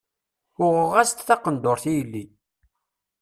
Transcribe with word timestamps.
Uɣeɣ-as-d 0.63 1.19
taqendurt 1.27 1.83
i 1.91 1.93
yelli. 1.97 2.23